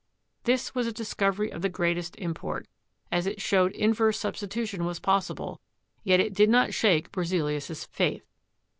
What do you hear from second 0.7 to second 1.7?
was a discovery of the